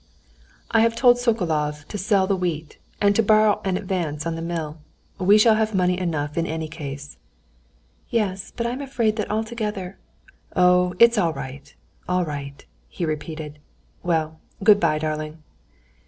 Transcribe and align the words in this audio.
"I 0.71 0.81
have 0.81 0.95
told 0.95 1.19
Sokolov 1.19 1.87
to 1.87 1.95
sell 1.99 2.25
the 2.25 2.35
wheat, 2.35 2.79
and 2.99 3.15
to 3.15 3.21
borrow 3.21 3.61
an 3.63 3.77
advance 3.77 4.25
on 4.25 4.33
the 4.33 4.41
mill. 4.41 4.79
We 5.19 5.37
shall 5.37 5.53
have 5.53 5.75
money 5.75 5.99
enough 5.99 6.39
in 6.39 6.47
any 6.47 6.67
case." 6.67 7.17
"Yes, 8.09 8.51
but 8.55 8.65
I'm 8.65 8.81
afraid 8.81 9.15
that 9.17 9.29
altogether...." 9.29 9.99
"Oh, 10.55 10.95
it's 10.97 11.19
all 11.19 11.33
right, 11.33 11.75
all 12.09 12.25
right," 12.25 12.65
he 12.89 13.05
repeated. 13.05 13.59
"Well, 14.01 14.39
good 14.63 14.79
bye, 14.79 14.97
darling." 14.97 15.37